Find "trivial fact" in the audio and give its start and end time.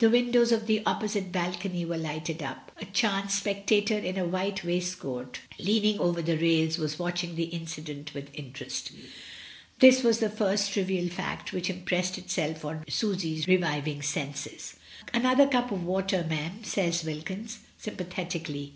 10.72-11.52